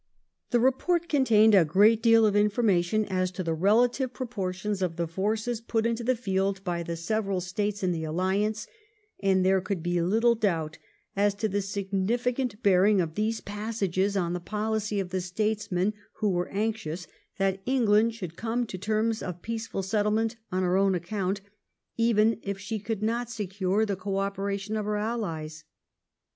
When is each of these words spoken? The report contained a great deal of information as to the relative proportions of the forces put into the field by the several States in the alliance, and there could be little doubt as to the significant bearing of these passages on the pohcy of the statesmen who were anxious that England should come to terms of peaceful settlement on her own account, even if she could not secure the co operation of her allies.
The 0.49 0.59
report 0.59 1.07
contained 1.07 1.53
a 1.53 1.63
great 1.63 2.01
deal 2.01 2.25
of 2.25 2.35
information 2.35 3.05
as 3.05 3.29
to 3.33 3.43
the 3.43 3.53
relative 3.53 4.11
proportions 4.13 4.81
of 4.81 4.95
the 4.95 5.05
forces 5.05 5.61
put 5.61 5.85
into 5.85 6.03
the 6.03 6.15
field 6.15 6.63
by 6.63 6.81
the 6.81 6.95
several 6.95 7.39
States 7.39 7.83
in 7.83 7.91
the 7.91 8.05
alliance, 8.05 8.65
and 9.19 9.45
there 9.45 9.61
could 9.61 9.83
be 9.83 10.01
little 10.01 10.33
doubt 10.33 10.79
as 11.15 11.35
to 11.35 11.47
the 11.47 11.61
significant 11.61 12.63
bearing 12.63 12.99
of 12.99 13.13
these 13.13 13.41
passages 13.41 14.17
on 14.17 14.33
the 14.33 14.41
pohcy 14.41 14.99
of 14.99 15.09
the 15.11 15.21
statesmen 15.21 15.93
who 16.13 16.29
were 16.31 16.49
anxious 16.49 17.05
that 17.37 17.61
England 17.67 18.15
should 18.15 18.35
come 18.35 18.65
to 18.65 18.79
terms 18.79 19.21
of 19.21 19.43
peaceful 19.43 19.83
settlement 19.83 20.35
on 20.51 20.63
her 20.63 20.77
own 20.77 20.95
account, 20.95 21.41
even 21.95 22.39
if 22.41 22.57
she 22.57 22.79
could 22.79 23.03
not 23.03 23.29
secure 23.29 23.85
the 23.85 23.95
co 23.95 24.17
operation 24.17 24.75
of 24.75 24.85
her 24.85 24.97
allies. 24.97 25.63